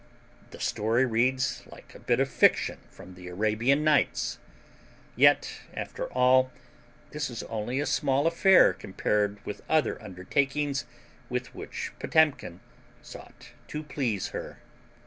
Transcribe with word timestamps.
The 0.49 0.59
story 0.59 1.05
reads 1.05 1.61
like 1.67 1.93
a 1.93 1.99
bit 1.99 2.19
of 2.19 2.27
fiction 2.27 2.79
from 2.89 3.13
the 3.13 3.27
Arabian 3.27 3.83
Nights. 3.83 4.39
Yet, 5.15 5.59
after 5.75 6.07
all, 6.11 6.51
this 7.11 7.29
was 7.29 7.43
only 7.43 7.79
a 7.79 7.85
small 7.85 8.25
affair 8.25 8.73
compared 8.73 9.37
with 9.45 9.61
other 9.69 10.01
undertakings 10.01 10.85
with 11.29 11.53
which 11.53 11.91
Potemkin 11.99 12.61
sought 13.03 13.51
to 13.67 13.83
please 13.83 14.29
her. 14.29 14.57